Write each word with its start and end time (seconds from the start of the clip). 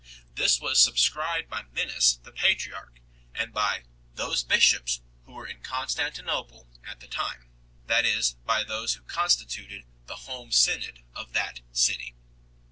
This 0.33 0.59
was 0.59 0.81
subscribed 0.81 1.47
by 1.47 1.61
Mennas 1.71 2.17
the 2.23 2.31
patriarch, 2.31 2.99
and 3.35 3.53
by" 3.53 3.83
those 4.19 4.43
bishops 4.43 4.99
who 5.25 5.33
were 5.33 5.45
in 5.45 5.61
Constantinople 5.61 6.67
at 6.83 7.01
the 7.01 7.07
time 7.07 7.51
4;" 7.85 7.87
that 7.89 8.05
is, 8.05 8.33
by 8.43 8.63
those 8.63 8.95
who 8.95 9.03
constituted 9.03 9.85
the 10.07 10.15
Home 10.25 10.51
Synod 10.51 11.03
5 11.13 11.13
of 11.27 11.33
that 11.33 11.61
city. 11.71 12.15